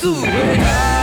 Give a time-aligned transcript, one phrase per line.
[0.00, 0.26] 做会
[0.58, 0.99] 好。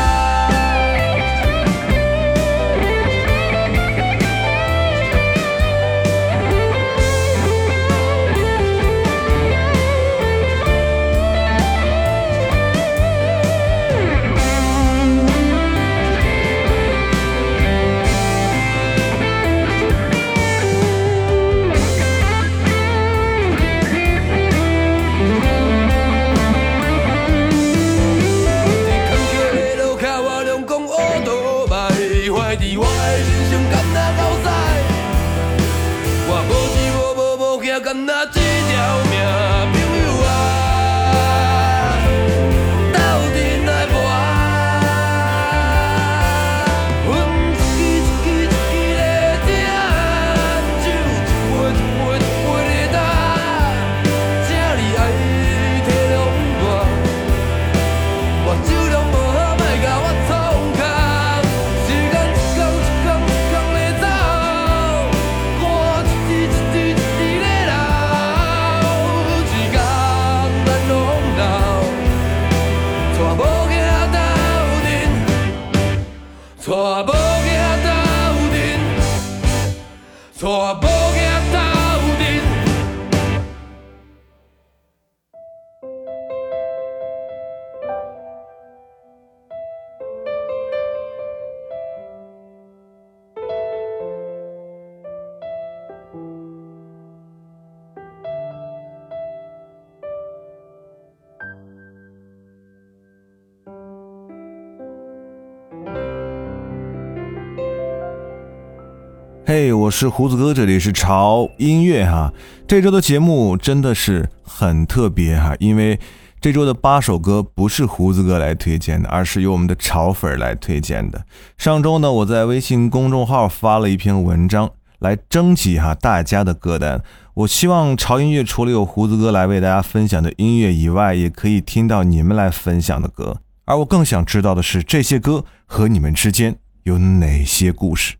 [109.50, 112.34] 嘿，我是胡子哥，这里是潮音乐哈。
[112.68, 115.98] 这周的节目真的是很特别哈，因为
[116.42, 121.24] 这周的八首歌不是胡子哥来推荐的，而是由我们的潮粉来推荐的。
[121.58, 127.02] 上周呢，我在微信公众号发了一篇文章来征集哈大家的歌单。
[127.36, 133.38] 我希望潮音乐除了有胡子哥来为大家分享的音乐以外，也可以听到你们来分享的歌。
[133.64, 138.16] 而我更想知道的是，这些歌和你们之间有哪些故事。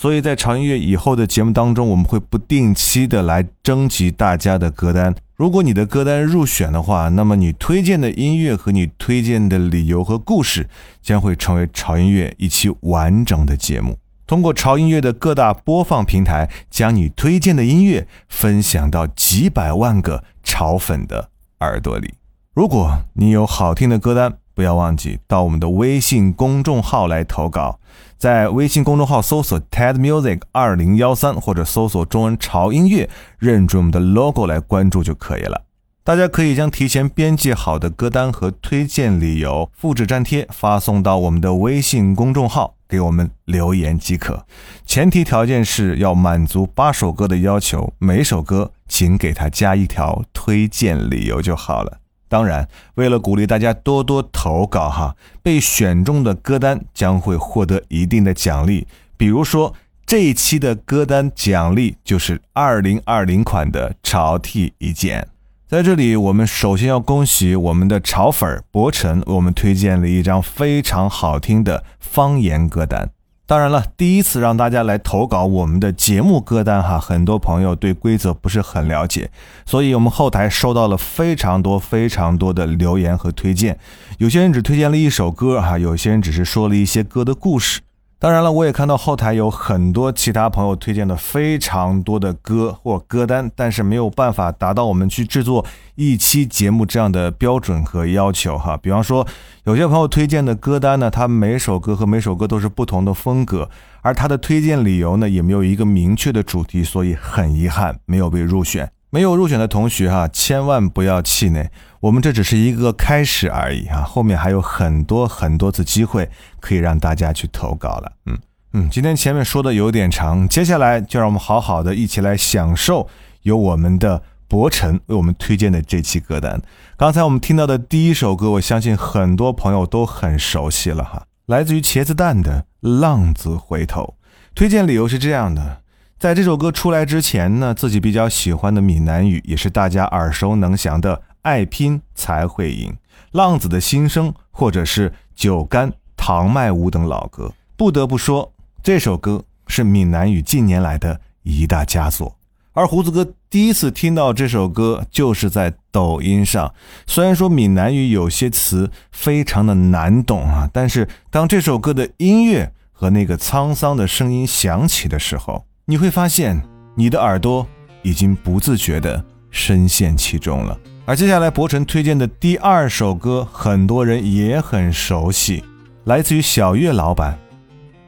[0.00, 5.14] 所以，在潮音乐以后的节目当中，我们会不定期的来征集大家的歌单。
[5.36, 10.66] 如果你的歌单入选的话，那么你推荐的音乐和你推荐的理由和故事，
[11.02, 13.98] 将会成为潮音乐一期完整的节目。
[14.26, 22.14] 通过潮音乐的各大播放平台，将你推荐的音乐分享到几百万个潮粉的耳朵里。
[22.54, 27.78] 如果你有好听的歌单，不要忘记到我们的微信公众号来投稿。
[28.20, 33.08] 在微信公众号搜索 TED Music 二零幺三，或者搜索“中文潮音乐”，
[33.40, 35.62] 认准我们的 logo 来关注就可以了。
[36.04, 44.44] 大家可以将提前编辑好的歌单和推荐理由复制粘贴发送到我们的微信公众号，给我们留言即可。
[44.84, 52.00] 前提条件是要满足八首歌的要求，每首歌请给他加一条推荐理由就好了。
[52.30, 58.86] 当然，为了鼓励大家多多投稿哈，被选中的歌单将会获得一定的奖励。
[59.16, 59.74] 比如说，
[60.06, 65.26] 这一期的歌单奖励就是二零二零款的潮 T 一件。
[65.66, 73.10] 在这里，我们首先要恭喜我们的潮粉儿伯晨，我们推荐了一张非常好听的方言歌单。
[73.50, 79.28] 当然了，第一次让大家来投稿我们的节目歌单哈，很多朋友对规则不是很了解，
[79.66, 83.76] 所以我们后台收到了非常多非常多的留言和推荐。
[84.18, 87.80] 有些人只推荐了一首歌哈，有些人只是说了一些歌的故事。
[88.20, 95.64] 当然了，我也看到后台有很多其他朋友推荐的非常多的歌或歌单，但是没有办法达到我们去制作
[95.94, 98.76] 一期节目这样的标准和要求哈。
[98.76, 99.26] 比方说，
[99.64, 103.70] 有些朋友推荐的歌单呢，它每首歌和每首歌都是不同的风格，
[104.02, 108.90] 而他的推荐理由呢，也没有一个明确的主题，所以很遗憾没有被入选。
[109.12, 111.68] 没有入选的同学哈，千万不要气馁，
[111.98, 116.30] 我们这只是一个开始而已啊，后面还有很多很多次机会
[116.60, 118.12] 可以让大家去投稿了。
[118.26, 118.38] 嗯
[118.72, 123.08] 嗯，今天前面说的有点长，接下来就让我们好好的一起来享受
[123.42, 126.62] 由我们的博晨为我们推荐的这期歌单。
[126.96, 132.60] 刚才我们听到的第一首歌，我相信很多朋友都很熟悉了哈，来自于茄子蛋的
[133.00, 134.14] 《浪子回头》。
[134.54, 135.80] 推荐理由是这样的。
[136.20, 142.94] 在这首歌出来之前呢，自己比较喜欢的闽南语也是大家耳熟能详的，爱拼才会赢、
[143.32, 147.50] 浪子的心声，或者是酒干倘卖无”等老歌。
[147.74, 148.52] 不得不说，
[148.82, 152.36] 这首歌是闽南语近年来的一大家作。
[152.72, 156.74] 而胡子哥第一次听到这首歌就是在抖音上。
[157.06, 166.60] 虽然说闽南语有些词非常的难懂啊，但是当这首歌的音乐和那个沧桑的声音响起的时候，你会发现，
[166.94, 167.66] 你的耳朵
[168.02, 170.78] 已经不自觉地深陷其中了。
[171.06, 175.64] 而接下来，博辰推荐的第二首歌，很多人也很熟悉，
[176.04, 177.36] 来自于小月老板，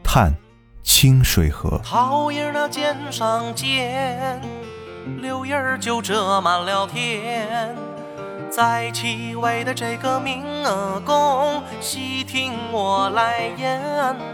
[0.07, 0.33] 《叹
[0.85, 1.81] 清水河》。
[1.87, 2.41] 桃叶
[2.75, 4.41] 叶上尖，
[5.21, 5.45] 柳
[5.81, 7.75] 就遮满了天。
[8.55, 13.81] 在七位的这个明额，公细听我来言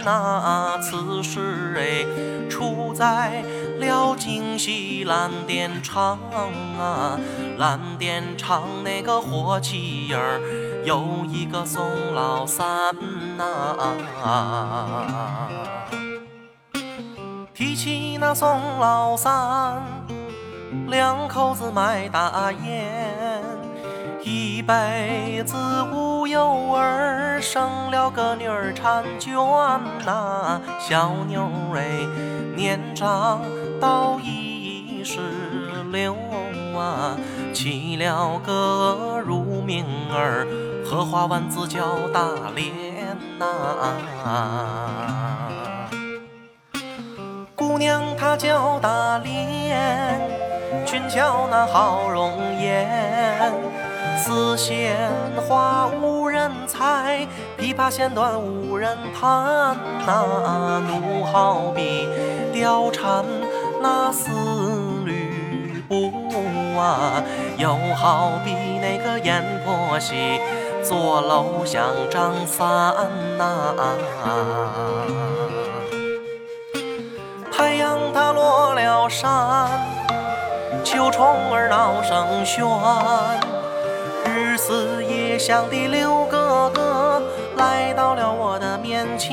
[0.04, 3.44] 呐，此事哎出在
[3.78, 6.18] 了京西蓝靛厂
[6.80, 7.16] 啊，
[7.58, 10.18] 蓝靛厂那个火器营
[10.84, 12.92] 有一个宋老三
[13.36, 13.94] 呐，
[17.54, 19.80] 提起那宋老三，
[20.88, 23.57] 两口子卖大烟。
[24.28, 25.56] 一辈子
[25.90, 29.34] 无有儿，生了个女儿婵娟
[30.04, 30.60] 呐。
[30.78, 33.40] 小妞儿哎，年长
[33.80, 35.18] 到一十
[35.90, 36.14] 六
[36.78, 37.16] 啊，
[37.54, 40.46] 起了个乳名儿，
[40.84, 41.80] 荷花丸子叫
[42.12, 42.68] 大莲
[43.38, 43.46] 呐。
[47.56, 50.20] 姑娘她叫大莲，
[50.84, 53.17] 俊俏那好容颜。
[54.18, 54.98] 丝线
[55.46, 57.24] 花无人采，
[57.56, 59.76] 琵琶弦断无人弹。
[60.04, 62.08] 那奴好比
[62.52, 63.24] 貂蝉，
[63.80, 64.28] 那思
[65.04, 66.12] 吕布
[66.76, 67.22] 啊，
[67.58, 70.40] 又好比那个阎婆惜
[70.82, 72.58] 坐楼想张三
[73.38, 73.74] 呐。
[77.52, 79.68] 太阳它落了山，
[80.82, 83.57] 秋虫儿闹声喧。
[84.58, 87.22] 四野想的六哥哥
[87.56, 89.32] 来到了我的面前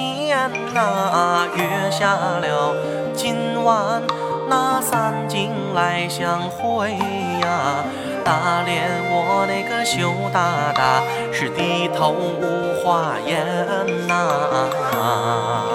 [0.72, 2.76] 呐，约下了
[3.16, 4.04] 今晚
[4.48, 6.92] 那三更来相会
[7.42, 7.84] 呀。
[8.24, 11.02] 大脸我那个羞答答
[11.34, 13.44] 是低头无话言
[14.08, 15.66] 呐。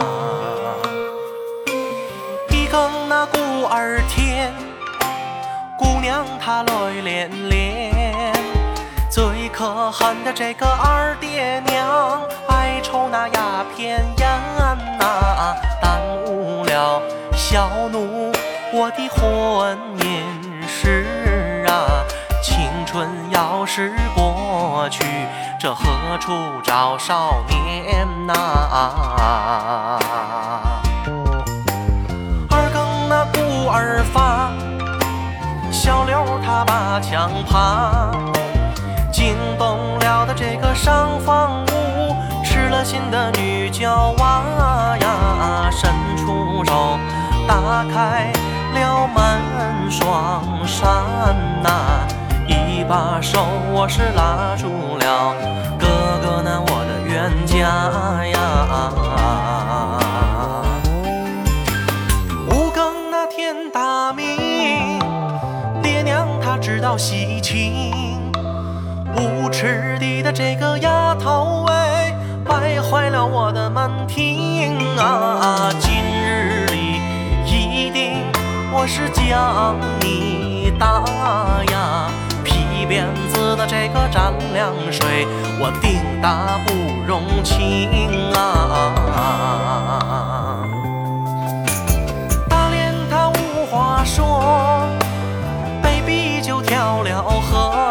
[2.50, 3.38] 一更那鼓
[3.68, 4.52] 儿天，
[5.76, 8.39] 姑娘她泪涟涟。
[9.52, 14.28] 可恨的这个二爹娘，爱抽那鸦片烟
[14.58, 14.76] 呐，
[15.80, 17.02] 耽误了
[17.32, 18.32] 小奴
[18.72, 20.22] 我的婚姻
[20.66, 22.04] 事啊！
[22.42, 25.04] 青春要是过去，
[25.60, 28.34] 这何处找少年呐？
[32.50, 34.50] 二更那鼓儿发，
[35.70, 38.39] 小六他把墙爬。
[40.82, 44.42] 上房屋，吃了心的女娇娃
[45.02, 46.98] 呀，伸出手
[47.46, 48.32] 打开
[48.72, 50.86] 了门双扇
[51.62, 51.70] 呐，
[52.48, 55.34] 一把手我是拉住了
[55.78, 58.90] 哥哥那我的冤家呀。
[62.48, 64.98] 五更那天大明，
[65.82, 68.09] 爹娘他知道喜庆。
[69.26, 75.68] 无耻里的这个丫头哎，败坏了我的门庭啊！
[75.78, 76.98] 今日里
[77.46, 78.22] 一定
[78.72, 81.02] 我是将你打
[81.72, 82.08] 呀！
[82.42, 85.26] 皮鞭子的这个蘸凉水，
[85.60, 86.72] 我定打不
[87.06, 90.64] 容情啊！
[92.48, 94.24] 大脸他无话说，
[95.82, 97.89] 被逼就跳了河。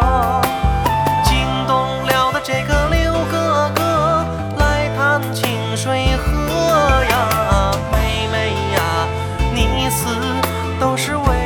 [10.80, 11.39] 都是为。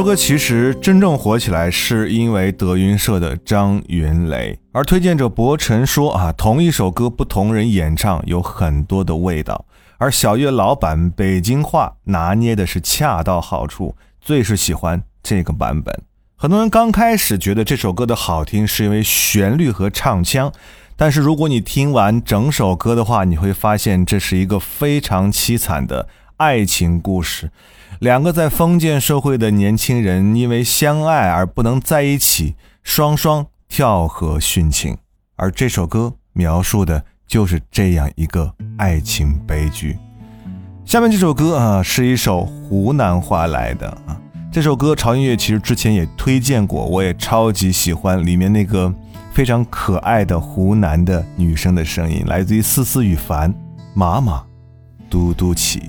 [0.00, 4.58] 这首歌其实真正火起来，是因为德云社的张云雷。
[4.72, 9.66] 而推荐者伯辰说：“啊，同一首歌，不同人演唱，有很多的味道。
[9.98, 15.94] 而小月老板北京话拿捏的是恰到好处，最是喜欢这个版本。
[16.34, 20.50] 很多人刚开始觉得这首歌的好听，是因为旋律和唱腔。
[20.96, 27.50] 但是如果你听完整首歌的话，你会发现这是一个非常凄惨的爱情故事。”
[28.00, 34.96] 两个在封建社会的年轻人因为相爱而不能在一起，双双跳河殉情。
[35.36, 39.98] 而这首歌描述的就是这样一个爱情悲剧。
[40.86, 44.18] 下面这首歌啊，是一首湖南话来的啊。
[44.50, 48.92] 这首歌潮音乐其实之前也推荐过，我也超级喜欢里面那个
[49.34, 53.54] 非常可爱的湖南的女生的声音，来自于思思与凡，
[53.92, 54.42] 妈妈，
[55.10, 55.82] 嘟嘟起。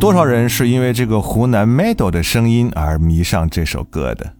[0.00, 4.32] 多少人是因为这个湖南 m e i a l 的声音而迷上这首歌的？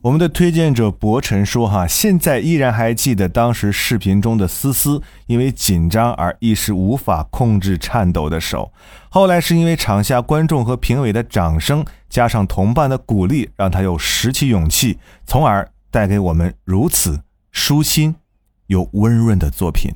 [0.00, 8.70] 我们的推荐者博晨说：“哈，现在依然还记得当时视频中的思思，因为紧张而一时无法控制颤抖的手。
[9.08, 17.18] 后来是因为场下观众和评委的掌声，加上同伴的鼓励，让他又拾起勇气，从而带给我们如此
[17.50, 18.14] 舒心
[18.68, 19.90] 又温润的作品。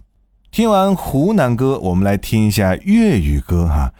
[0.50, 3.92] 听完湖南歌，我们来听一下粤语歌，哈。”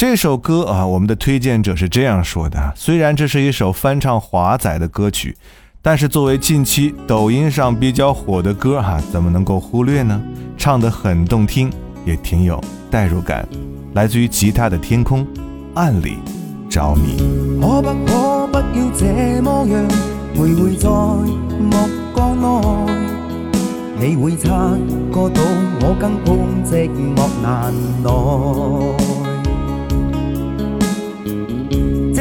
[0.00, 5.36] 这首歌啊，我们的推荐者是这样说的：虽然这是一首翻唱华仔的歌曲，
[5.82, 10.18] 但是作为近期抖音上比较火的歌啊，怎么能够忽略呢？
[10.56, 11.70] 唱得很动听，
[12.06, 12.58] 也挺有
[12.90, 13.46] 代入感。
[13.92, 15.26] 来自于吉他的天空，
[15.74, 16.16] 暗里
[16.70, 17.18] 着迷。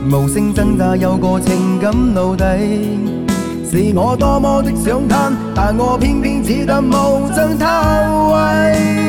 [0.08, 2.42] 无声挣扎有个情感奴隶，
[3.68, 7.66] 是我多么的想叹，但我偏偏只得无尽偷
[8.30, 9.05] 窥。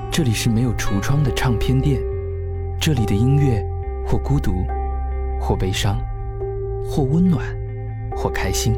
[0.09, 2.01] 这里是没有橱窗的唱片店，
[2.81, 3.63] 这里的音乐
[4.03, 4.65] 或孤独，
[5.39, 6.01] 或悲伤，
[6.83, 7.45] 或温暖，
[8.15, 8.75] 或开心。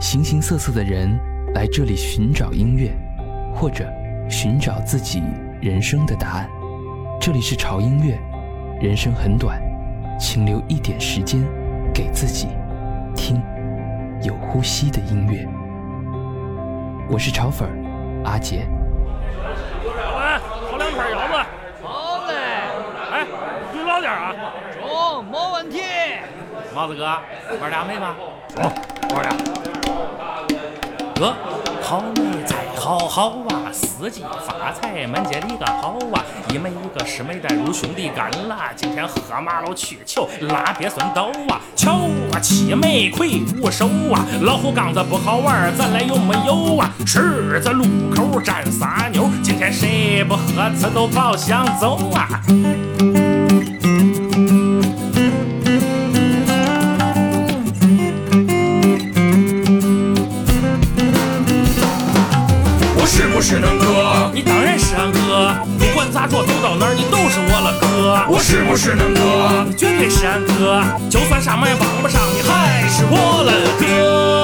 [0.00, 1.14] 形形色色的人
[1.54, 2.90] 来这里寻找音乐，
[3.54, 3.84] 或者
[4.30, 5.22] 寻找自己
[5.60, 6.48] 人生的答案。
[7.20, 8.18] 这里是潮音乐，
[8.80, 9.60] 人生很短，
[10.18, 11.46] 请留一点时间
[11.92, 12.48] 给自己，
[13.14, 13.42] 听
[14.22, 15.46] 有呼吸的音乐。
[17.10, 18.66] 我是潮粉儿阿杰。
[19.84, 21.48] 老板，炒两盘腰子。
[21.82, 22.32] 好嘞。
[23.12, 23.26] 哎，
[23.70, 24.32] 别捞点啊。
[24.72, 25.82] 中，没问题。
[26.74, 27.18] 帽子哥，
[27.62, 28.16] 二俩没吗？
[28.48, 28.62] 走，
[29.14, 29.69] 二俩。
[31.20, 31.36] 哥，
[31.82, 38.58] 好来在，好好啊，四季发财，满街里个好啊，一枚一个，十妹带如兄弟干了。
[38.74, 42.00] 今天喝麻了，去瞧，拉鳖孙倒啊，瞧，
[42.40, 46.90] 七妹魁梧手啊，老虎杠子不好玩，咱来有没有啊？
[47.04, 47.84] 十字路
[48.16, 52.30] 口站仨妞，今天谁不喝，咱都跑想走啊！
[66.70, 69.74] 到哪儿你都是我了哥，我是不是恁哥？
[69.76, 74.40] 绝对是俺哥，就算啥忙也帮不上，你还是我了哥。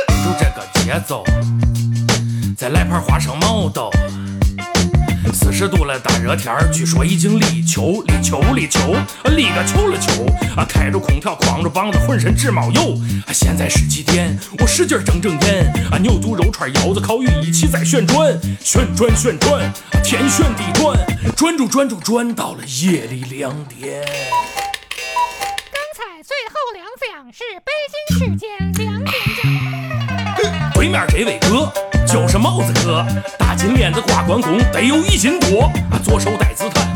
[0.00, 1.22] 记这个节奏，
[2.56, 3.45] 再来盘花生吧。
[5.68, 8.78] 度了，大热天儿，据说已经立秋，立秋，立秋，
[9.34, 10.24] 立个秋了秋。
[10.56, 12.94] 啊，开着空调，光着膀子，浑身直冒油。
[13.26, 14.36] 啊，现在是几点？
[14.58, 15.72] 我使劲睁睁眼。
[15.90, 19.72] 啊，牛肚、肉串、腰子、烤鱼一起在旋转，旋转，旋转，
[20.04, 20.96] 天旋地转，
[21.36, 24.02] 转住转住转到了夜里两点。
[25.94, 27.72] 刚才最后两奖是北
[28.08, 30.72] 京时间两点整。
[30.74, 31.72] 对面这位哥。
[32.06, 33.04] 就是帽子哥，
[33.36, 35.68] 大金链子挂关公，得有一斤多。
[36.04, 36.86] 左手戴紫檀，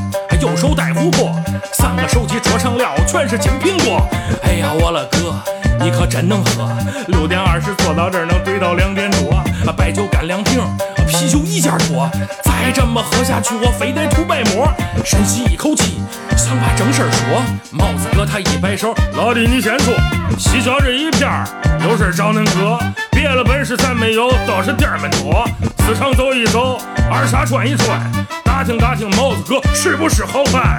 [0.40, 1.34] 右手戴琥珀，
[1.72, 4.00] 三个手机桌上了全是金苹果。
[4.44, 5.34] 哎呀，我了哥！
[5.82, 6.68] 你可真能喝，
[7.08, 10.60] 六点二十坐到这儿能怼到两点多，白酒干两瓶，
[11.08, 12.06] 啤酒一件多。
[12.44, 14.70] 再这么喝下去，我非得吐白沫。
[15.02, 15.98] 深吸一口气，
[16.36, 17.42] 想把正事说。
[17.72, 19.94] 帽子哥他一摆手，老弟你先说，
[20.38, 21.44] 西郊这一片儿
[21.88, 22.78] 有事找恁哥。
[23.12, 25.48] 别的本事咱没有，倒是店儿们多，
[25.86, 26.76] 四城走一走，
[27.10, 28.00] 二沙转一转，
[28.44, 30.76] 打听打听帽子哥是不是好汉。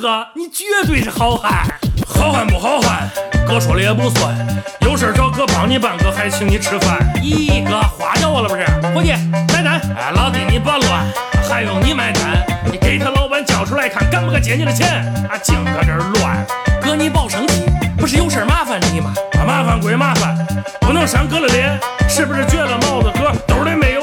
[0.00, 1.64] 哥，你绝对是好汉，
[2.06, 3.08] 好汉不好汉，
[3.46, 4.34] 哥说了也不算。
[4.82, 6.98] 有事找哥帮你办，哥还请你吃饭。
[7.22, 8.64] 咦，哥花掉我了不是？
[8.94, 9.12] 伙计，
[9.50, 9.80] 买单。
[9.96, 11.06] 哎，老弟你别乱，
[11.48, 12.44] 还用你买单？
[12.70, 15.02] 你给他老板交出来看敢不敢借你的钱？
[15.30, 16.44] 啊，净搁这乱。
[16.82, 17.64] 哥你别生气，
[17.98, 19.14] 不是有事麻烦你吗？
[19.46, 20.36] 麻烦归麻烦，
[20.82, 21.78] 不能伤哥的脸。
[22.08, 23.95] 是不是觉得帽子哥兜里没？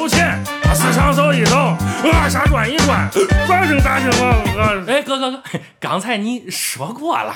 [0.76, 1.78] 市场走一走，
[2.12, 3.08] 二下转一转，
[3.48, 4.74] 反正大挣啊！
[4.88, 5.38] 哎，哥，哥，哥，
[5.80, 7.32] 刚才你说过了。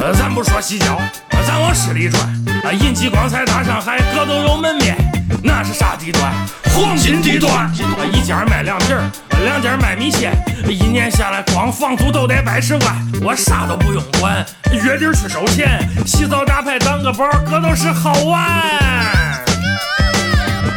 [0.00, 0.98] 呃，咱不说西郊，
[1.46, 2.22] 咱往市里转。
[2.64, 4.96] 啊，银挤光彩大上海，哥都有门面，
[5.42, 6.32] 那是啥地段？
[6.72, 7.70] 黄金地段。
[8.14, 9.02] 一家卖凉皮儿，
[9.44, 10.32] 两家卖米线，
[10.66, 12.82] 一年下来光房租都得百十万。
[13.22, 14.34] 我啥都不用管，
[14.72, 18.42] 月底去收钱，洗澡打牌当个宝，哥都是好玩。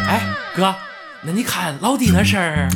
[0.08, 0.20] 哎，
[0.54, 0.74] 哥。
[1.24, 2.68] 那你看老弟那事儿。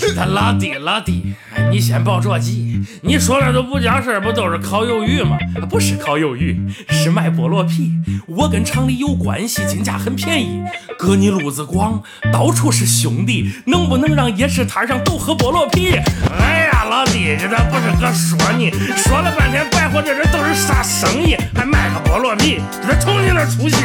[0.00, 1.34] 这他老弟老弟，
[1.70, 5.36] 你先别着急，你说了都不讲事儿，不都是烤鱿鱼吗？
[5.68, 6.58] 不是烤鱿鱼，
[6.88, 7.92] 是卖菠萝皮。
[8.26, 10.64] 我跟厂里有关系，进价很便宜。
[10.98, 15.90] 哥，你路子广，到处是兄弟，能不能让夜市摊上都喝菠萝皮？
[16.38, 20.00] 哎呀，老弟，这他不是哥说你，说了半天白活。
[20.00, 22.58] 这人都是啥生意，还卖个菠萝皮？
[22.88, 23.76] 这他你那出息！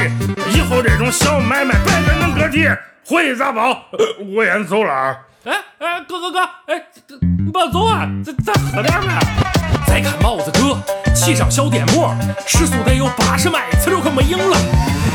[0.58, 2.66] 以后这种小买卖白跟恁哥提。
[3.04, 3.78] 回去咋包？
[4.34, 5.16] 我先走了。
[5.46, 6.40] 哎哎，哥哥哥，
[6.74, 6.82] 哎，
[7.22, 9.20] 你你别走啊，咱咱喝点呗。
[9.86, 10.76] 再看帽子哥
[11.14, 12.16] 骑上小电摩，
[12.48, 14.58] 时速得有八十迈，呲溜可没影了。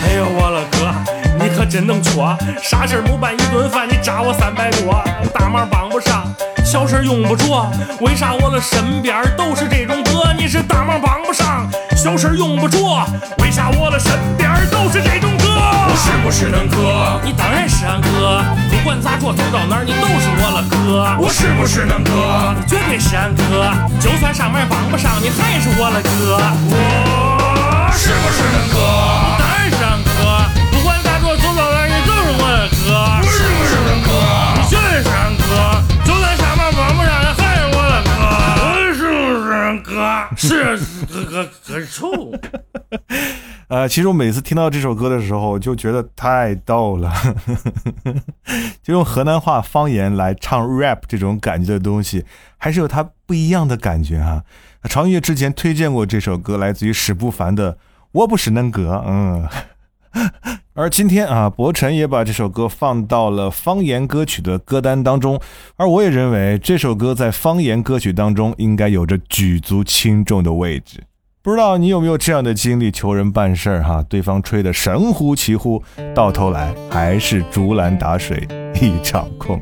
[0.06, 5.02] 哎呦我了哥，你可真能搓，啥事儿不办，一顿饭你扎我三百多，
[5.34, 6.24] 大忙帮不上。
[6.70, 7.66] 小事用不着，
[8.00, 10.30] 为啥我的身边都是这种哥？
[10.38, 12.78] 你是大忙帮不上，小事用不着，
[13.42, 15.46] 为啥我的身边都是这种哥？
[15.46, 17.20] 我是不是能哥？
[17.24, 21.16] 你当然是俺哥，不管咋着走到哪儿，你都是我的哥。
[21.18, 22.54] 我是不是能哥？
[22.54, 26.38] 你绝对是俺哥，就算上面帮不上，你还是我的哥。
[26.70, 29.09] 我是不是能哥？
[43.70, 47.12] 呃，其实我每次听到这首歌的时候，就觉得太逗了，
[48.82, 52.24] 就用河南话方言来唱 rap 这种感觉的东西，
[52.58, 54.42] 还是有它不一样的感觉哈。
[54.88, 57.74] 长月之前推荐过这首歌，来自于史不凡的
[58.10, 59.48] 《我不是那哥》，嗯。
[60.74, 65.40] 而今天啊，伯辰也把这首歌放到了方言歌曲的歌单当中，
[65.76, 71.04] 而我也认为这首歌在方言歌曲当中应该有着举足轻重的位置。
[71.42, 72.90] 不知道你有没有这样的经历？
[72.90, 75.82] 求人办事儿哈，对方吹得神乎其乎，
[76.14, 78.46] 到头来还是竹篮打水
[78.78, 79.58] 一场空。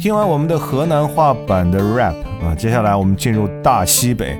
[0.00, 4.36] 听完我们的河南话版的 rap 啊，接下来我们进入大西北。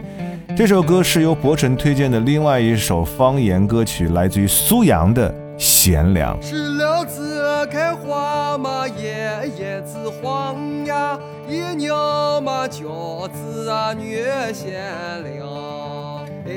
[0.57, 6.37] 这首歌是由博晨推荐的另外一首方言歌曲，来自于苏阳的《贤良》。
[6.45, 9.23] 石榴子开花嘛，叶
[9.57, 11.17] 叶子黄呀，
[11.49, 14.83] 一鸟嘛娇子啊，女贤
[15.23, 16.02] 良。
[16.45, 16.51] 哎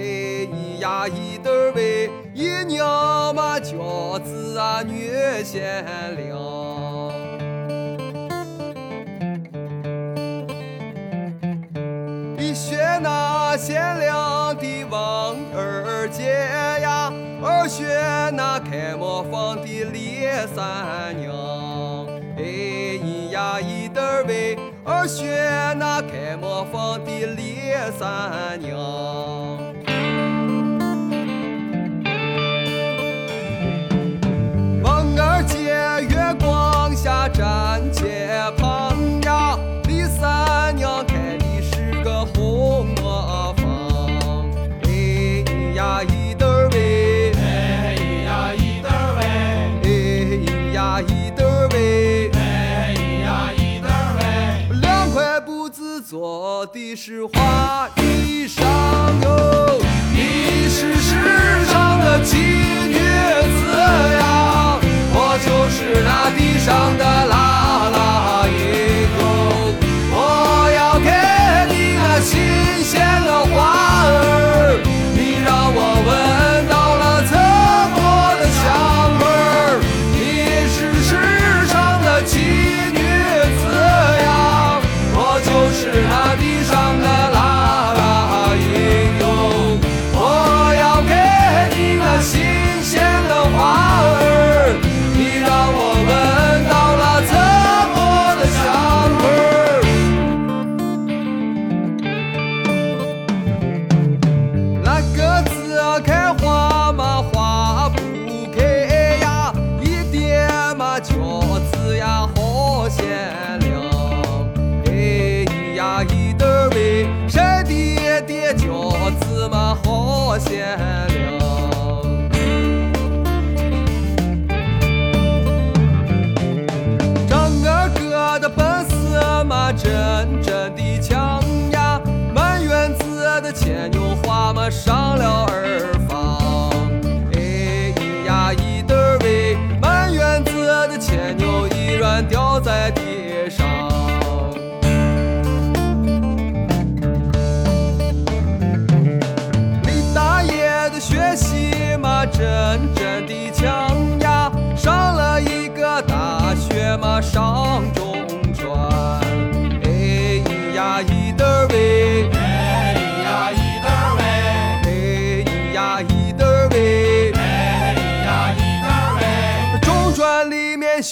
[0.52, 5.12] 咿呀，咿得儿喂，一娘嘛，娇子啊，女
[5.44, 6.34] 贤良。
[12.40, 16.32] 一选那贤良的王二姐
[16.82, 17.96] 呀，二选
[18.36, 20.22] 那开磨坊的李
[20.56, 22.08] 三娘。
[22.38, 25.28] 哎咿呀，咿得儿喂，二选
[25.78, 27.60] 那开磨坊的李
[28.00, 29.55] 三娘。
[56.08, 58.62] 做的是花衣裳
[59.24, 59.82] 哟，
[60.14, 63.76] 你是世上的奇女子
[64.14, 64.80] 呀，
[65.16, 68.95] 我就是那地上的拉拉缨。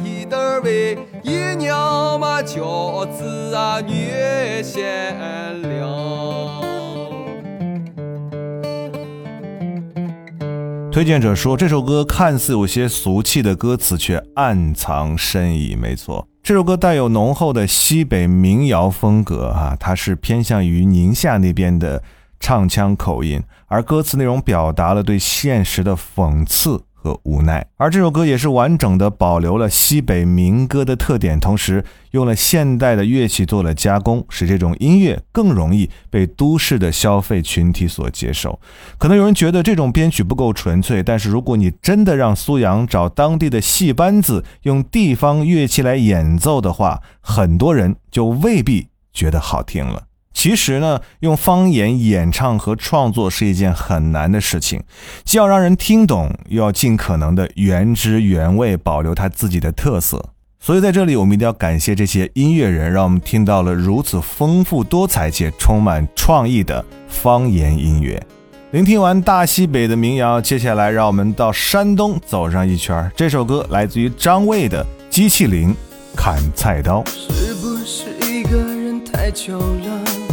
[11.04, 16.26] 荐者说：“这首歌看似有些俗气的歌词，却暗藏深意，没错。
[16.42, 22.02] 这首歌带有浓厚的西北民谣风格啊，它是偏向于宁夏那边的
[22.40, 38.58] 唱腔口音，而歌词内容表达了对现实的讽刺。”和无奈，而这首歌也是完整的保留了西北民歌的特点，同时用了现代的乐器做了加工，使这种音乐更容易被都市的消费群体所接受。
[38.96, 50.04] 可能有人觉得这种编曲不够纯粹，但是如果你真的让苏阳找当地的戏班子用地方乐器来演奏的话，很多人就未必觉得好听了。
[50.34, 54.82] 其实呢，用方言演唱和创作是一件很难的事情，
[55.24, 60.22] 既要让人听懂，又要尽可能的原汁原味，保留它自己的特色。
[60.58, 68.20] 所以在这里，我们一定要感谢这些音乐人，让我们听到了如此丰富多彩且充满创意的方言音乐。
[68.72, 73.10] 聆听完大西北的民谣，接下来让我们到山东走上一圈。
[73.14, 75.74] 这首歌来自于张卫的《机器灵
[76.16, 80.23] 砍菜刀》，是不是一个人太久了？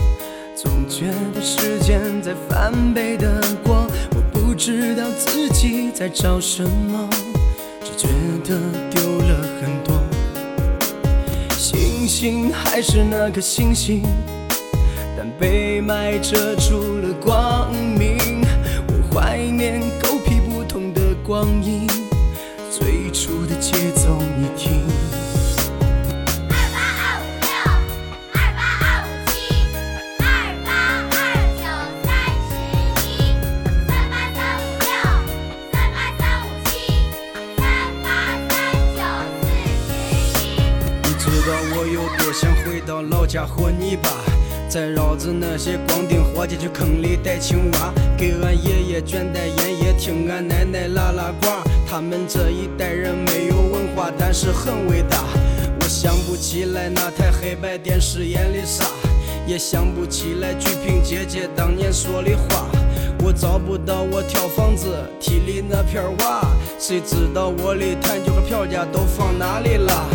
[0.63, 7.09] 总觉得时间在翻倍的过，我不知道自己在找什么，
[7.83, 8.07] 只觉
[8.43, 8.59] 得
[8.91, 9.99] 丢了很多。
[11.57, 14.03] 星星还是那颗星星，
[15.17, 18.45] 但被霾遮住了光明。
[18.85, 21.87] 我怀念狗屁不通的光阴，
[22.69, 23.90] 最初的街
[43.31, 44.09] 家伙，泥巴，
[44.67, 47.93] 再绕着那些光腚伙计去坑里逮青蛙。
[48.17, 51.47] 给俺爷爷卷袋烟叶，听俺奶奶拉拉呱。
[51.89, 55.23] 他们这一代人没有文化，但是很伟大。
[55.79, 58.83] 我想不起来那台黑白电视演的啥，
[59.47, 62.67] 也想不起来鞠萍姐姐当年说的话。
[63.23, 64.87] 我找不到我跳房子
[65.21, 66.45] 梯里那片瓦，
[66.77, 70.09] 谁知道我的弹球和票价都放哪里了？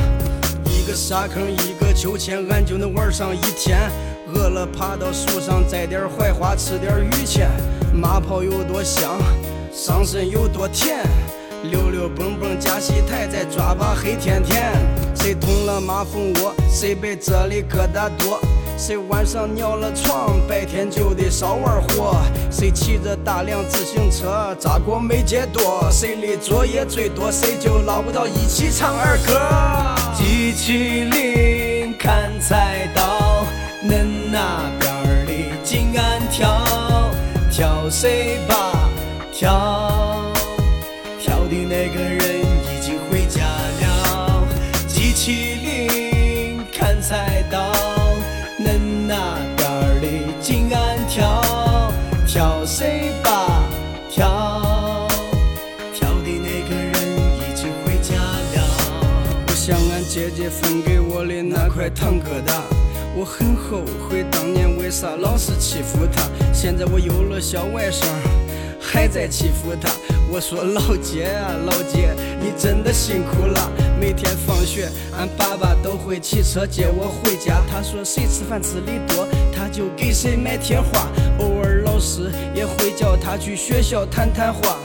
[0.67, 1.76] 一个沙坑一。
[1.97, 3.91] 秋千俺就能玩上一天，
[4.35, 7.49] 饿了爬到树上摘点槐花，吃点榆钱。
[7.91, 9.13] 马泡有多香，
[9.73, 10.99] 桑葚有多甜，
[11.71, 14.71] 溜溜蹦蹦加戏台，再抓把黑甜甜。
[15.15, 18.39] 谁捅了马蜂窝，谁被蛰里疙瘩多。
[18.77, 22.15] 谁晚上尿了床，白天就得少玩火。
[22.51, 25.89] 谁骑着大梁自行车，扎过没结多。
[25.91, 29.41] 谁的作业最多，谁就捞不到一起唱儿歌。
[30.15, 31.16] 器情。
[63.27, 66.23] 很后悔当年为啥老是欺负她，
[66.53, 68.05] 现在我有了小外甥，
[68.81, 69.91] 还在欺负她。
[70.31, 73.71] 我说老姐啊老姐，你真的辛苦了。
[74.01, 77.61] 每天放学，俺爸爸都会骑车接我回家。
[77.69, 81.09] 他说谁吃饭吃的多，他就给谁买贴画。
[81.41, 84.79] 偶尔老师也会叫他去学校谈谈话。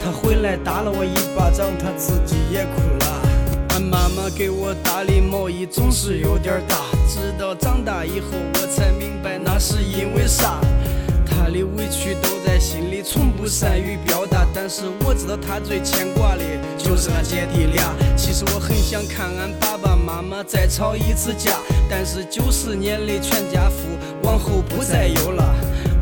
[0.00, 3.22] 他回来打了我一巴掌，他自己也哭了。
[3.70, 6.83] 俺妈妈给我打的毛衣总是有点大。
[7.58, 10.58] 长大以后，我才明白那是因为啥。
[11.24, 14.44] 他的委屈都在心里，从不善于表达。
[14.54, 16.42] 但是我知道他最牵挂的，
[16.78, 17.94] 就是俺姐弟俩。
[18.16, 21.52] 其实我很想看俺爸爸妈妈再吵一次架，
[21.88, 23.76] 但是九十年的全家福
[24.22, 25.54] 往后不再有了。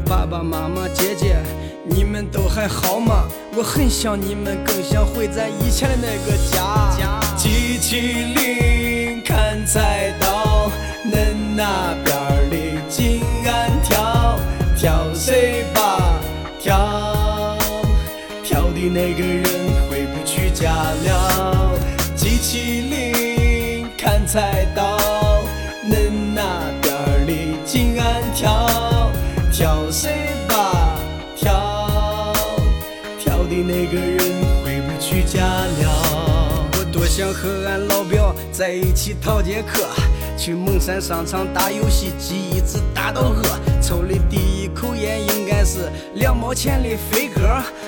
[0.07, 1.36] 爸爸妈妈、姐姐，
[1.84, 3.24] 你们都还好吗？
[3.57, 7.20] 我很想你们，更想回咱以前的那个家。
[7.36, 8.00] 机器
[8.34, 10.01] 灵，看在。
[37.33, 39.85] 和俺老表在一起逃街客，
[40.37, 43.43] 去蒙山商场打游戏机，一直打到饿。
[43.80, 47.41] 抽的第一口烟应该是两毛钱的飞鸽，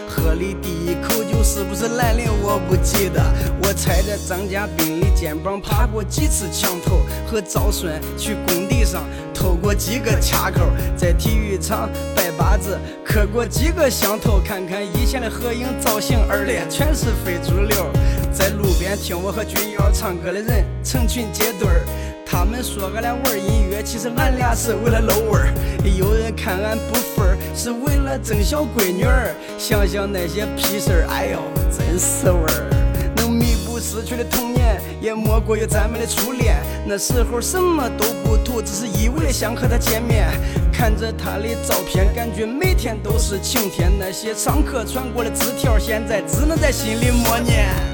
[0.09, 3.23] 喝的第一口酒是不是兰陵我不记得。
[3.63, 10.63] 我踩着张家斌的肩膀爬过几次墙头，和赵顺去工地上偷过几个卡扣，
[10.97, 14.41] 在体育场拜把子磕过几个响头。
[14.45, 17.87] 看看以前的合影造型，儿的全是非主流。
[18.35, 21.85] 在路边听我和君幺唱歌的人成群结队儿，
[22.27, 25.55] 他们说俺俩玩音乐，其实俺俩是为了露味儿。
[25.97, 29.33] 有人看俺不忿，是为了争小闺女儿。
[29.57, 31.39] 想想那些屁事儿，哎呦，
[31.71, 33.15] 真是味儿！
[33.17, 36.57] 能弥补失去的童年，也莫过于咱们的初恋。
[36.87, 40.27] 那时候什么都不图，只是一味的想和她见面。
[40.73, 43.93] 看着她的照片，感觉每天都是晴天。
[43.97, 47.94] 那些上课传过的纸条，现在只能在心里默念。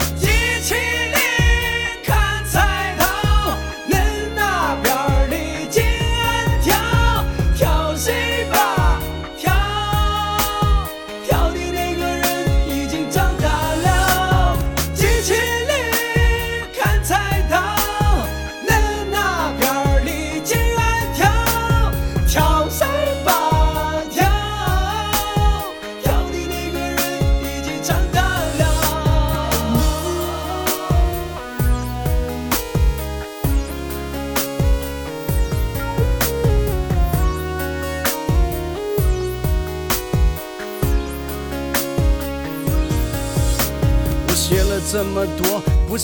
[0.62, 0.89] cheer.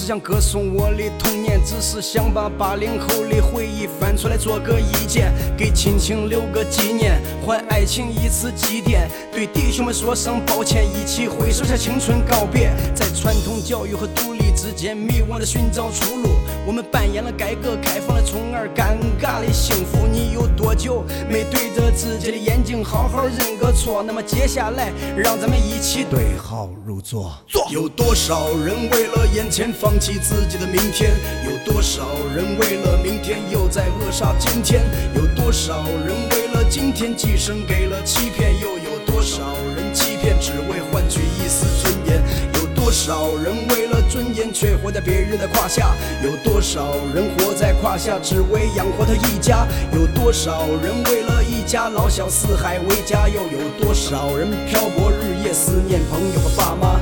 [0.06, 16.36] 想歌颂我的童年，只是想把八零后的回忆翻出来做个意见，给亲情留个纪念，还爱情一次祭奠，对弟兄们说声抱歉，一起挥手向青春告别，在传统教育和独立之间迷惘的寻找出路。
[16.66, 20.04] 我们扮演了改革开放的虫儿，尴尬的幸福。
[20.04, 24.02] 你有多久没对着自己的眼睛好好认个错？
[24.02, 27.36] 那么接下来，让咱们一起对号入座。
[27.46, 27.64] 座。
[27.70, 31.12] 有多少人为了眼前放弃自己的明天？
[31.46, 32.02] 有多少
[32.34, 34.82] 人为了明天又在扼杀今天？
[35.14, 38.52] 有多少人为了今天寄生给了欺骗？
[38.60, 39.38] 又有多少
[39.76, 42.55] 人欺骗只为换取一丝尊严？
[42.86, 45.90] 多少人为了尊严却活在别人的胯下？
[46.22, 49.66] 有多少人活在胯下只为养活他一家？
[49.92, 53.28] 有多少人为了一家老小四海为家？
[53.28, 57.00] 又有多少人漂泊日夜思念朋友和爸妈？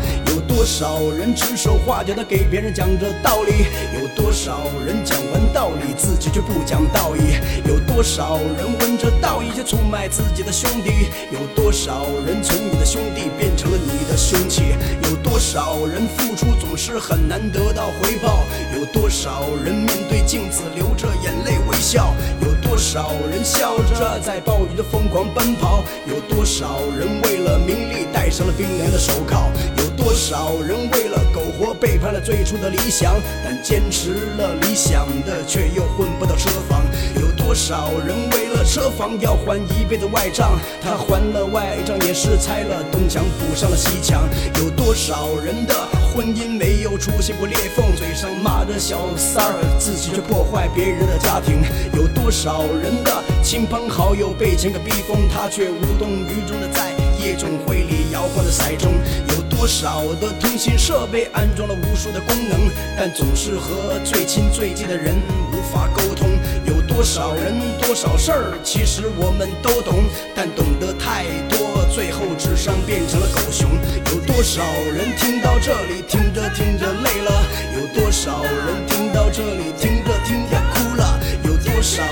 [0.64, 3.66] 多少人指手画脚的给别人讲着道理？
[4.00, 7.36] 有多少人讲完道理自己却不讲道义？
[7.68, 11.10] 有多少人闻着道义却出卖自己的兄弟？
[11.30, 14.74] 有多少人从你的兄弟变成了你的凶器？
[15.02, 18.42] 有多少人付出总是很难得到回报？
[18.78, 22.14] 有多少人面对镜子流着眼泪微笑？
[22.40, 25.84] 有多少人笑着在暴雨中疯狂奔跑？
[26.08, 29.52] 有多少人为了名利戴上了冰凉的手铐？
[29.76, 30.53] 有多少？
[30.62, 36.82] 人为了苟活背叛了最初的理想，但坚持了理想的却又混不到车房。
[37.20, 40.58] 有多少人为了车房要还一辈子外账？
[40.80, 44.28] 他还了外账也是拆了东墙补上了西墙。
[44.60, 45.74] 有多少人的
[46.14, 47.94] 婚姻没有出现过裂缝？
[47.96, 51.62] 嘴上骂着小三儿，自己却破坏别人的家庭。
[51.94, 56.93] 有多少人的亲朋好友被钱给逼疯，他却无动于衷的在。
[57.24, 58.86] 夜总会里摇晃的骰盅，
[59.34, 65.14] 有多少的通信设备安装了无数的功能，但总是和最亲最近的人
[65.52, 66.28] 无法沟通。
[66.66, 70.04] 有多少人多少事儿，其实我们都懂，
[70.34, 73.70] 但懂得太多，最后智商变成了狗熊。
[74.12, 74.62] 有多少
[74.92, 77.46] 人听到这里听着听着累了？
[77.80, 81.18] 有多少人听到这里听着听着哭了？
[81.44, 82.02] 有多少？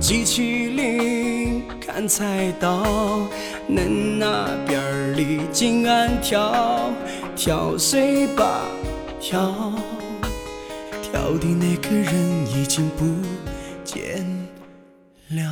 [0.00, 2.82] 机器灵砍菜刀，
[3.68, 6.90] 恁那边儿里静安跳
[7.36, 8.62] 跳水吧
[9.20, 9.54] 跳，
[11.02, 13.04] 跳的那个人已经不
[13.84, 14.24] 见
[15.30, 15.42] 了。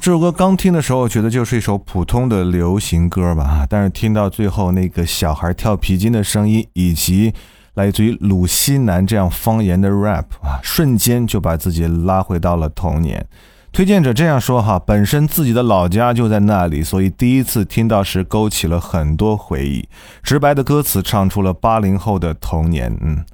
[0.00, 7.34] 这首歌刚听的时候，觉得就是一首普通的流行歌吧，但是听到最后那个小孩跳皮筋的声音，以及。
[7.78, 13.24] 来自于鲁西南这样方言的 rap 啊，瞬间就把自己拉回到了童年。
[13.70, 19.88] 推荐者这样说哈，本身自己的老家就在那里，所以第一次听到时勾起了很多回忆。
[20.24, 23.24] 直白的歌词唱出了八零后的童年，嗯，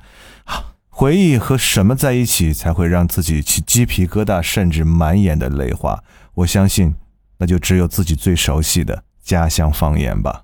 [0.90, 5.98] 回忆和什么在一起才会让自己起鸡皮疙瘩，甚至满眼的泪花？
[6.34, 6.94] 我相信，
[7.38, 10.42] 那就只有自己最熟悉的家乡方言吧。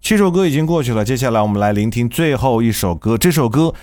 [0.00, 3.18] 七首歌已经过去了，接下来我们来聆听最后一首歌。
[3.18, 3.74] 这首歌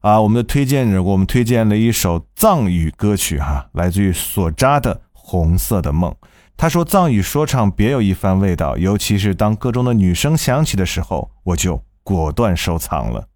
[0.00, 6.10] 啊，我们的推荐者我们推荐了一首藏语歌曲哈，来自于索扎的《红色的梦》。
[6.56, 13.26] 他说藏语说唱别有一番味道，尤其是当歌中的女声响起的时候，我就果断收藏了。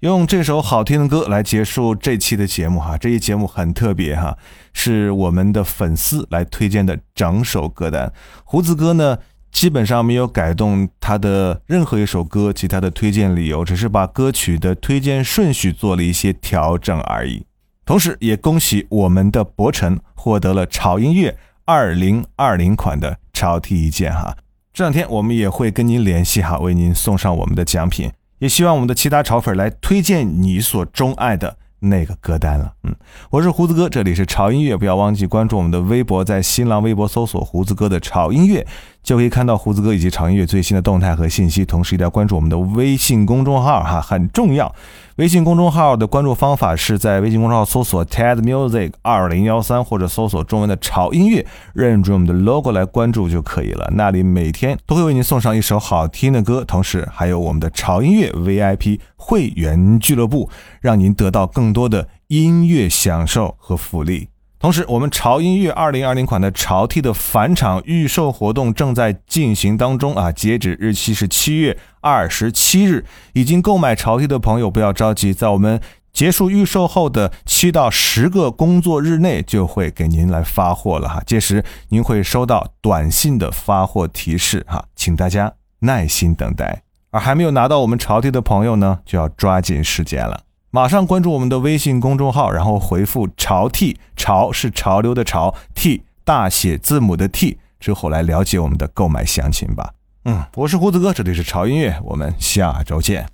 [0.00, 4.36] 用这首好听的歌来结束这期的节目哈，这一节目很特别哈，
[4.72, 8.12] 是我们的粉丝来推荐的整首歌单。
[8.44, 9.18] 胡子哥呢？
[9.50, 17.44] 基本上没有改动他的任何一首歌及他的推荐理由，只是把歌曲的推荐顺序做了一些调整而已。
[17.84, 24.36] 同时，也恭喜我们的博晨获得了潮音乐二零二零款的潮梯一件哈。
[24.72, 28.10] 这两天我们也会跟您联系哈，为您送上我们的奖品。
[28.38, 32.72] 也希望我们的其他潮粉来推荐你所钟爱的那个歌单了。
[32.84, 32.94] 嗯，
[33.30, 38.64] 我是胡子哥，这里是潮音乐，不要忘记关注我们的微博，在新浪微博搜索“胡子哥的潮音乐”。
[39.08, 44.70] 就可以看到胡子哥以及潮音乐最新的动态和信息，同时一定要关注我们的微信公众号，哈，很重要。
[45.16, 53.90] 微信公众号的关注方法是在微信公众号搜索 “ted music 二零幺三”或者搜索中文的“潮音乐”，认准我们的 logo 来关注就可以了。
[53.94, 60.50] 那里每天都会为您送上一首好听的歌，同时还有我们的潮音乐 VIP 会员俱乐部，
[60.82, 64.28] 让您得到更多的音乐享受和福利。
[64.60, 73.04] 同时，我们潮音乐二零二零款的潮 T 的返场预售活动正在进行当中啊，截止日期是七月二十七日。
[73.34, 75.80] 已经购买潮 T 的朋友不要着急，在我们
[76.12, 86.82] 结束预售后的七到十个工作日内就会给您来发货了哈，届时您会收到短信的发货提示哈，请大家耐心等待。
[87.10, 90.47] 而还没有拿到我们潮 T 的朋友呢，就要抓紧时间了。
[90.70, 99.94] 马上关注我们的微信公众号然后回复潮 t 潮是潮流的潮 t 大写字母的 t 之后来了解我们的购买详情吧
[100.26, 103.26] 嗯我是胡子哥这里是潮音乐我们下周见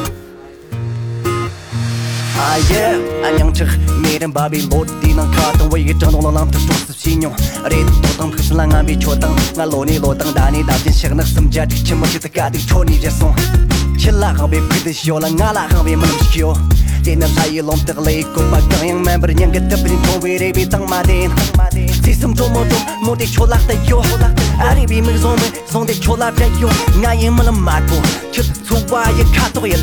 [2.70, 3.52] yeah 안녕
[4.02, 7.34] 메든 밥이 못 뛰는 카던 왜 이게 전원 올라 남자 쪽습 신용
[7.68, 12.06] 레드 도덤 흐슬랑 안비 초당 나 로니 로당 다니 다진 시그널 숨자 지침 못
[12.66, 13.34] 초니 제송
[13.98, 16.52] chilla khambe pide shola ngala khambe shikyo
[17.06, 19.42] ten a sai lom te le ko pa ka yang ma ber to
[24.74, 25.48] yo bi mi zo me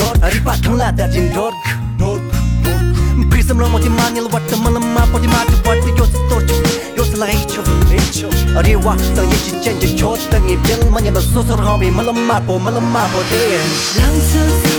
[0.00, 1.54] dot Ripatamla datin dot
[3.30, 6.48] Prisam lo moti man yel wat tamal ma poti ma tu wat yo stot
[6.96, 7.60] yo sla hecho
[7.92, 8.28] hecho
[8.58, 11.76] Ari wa sa ye chi chen chi chot tangi bil ma nyam so so ho
[11.80, 13.42] mi malam ma po malam ma po de
[13.98, 14.78] Lang sa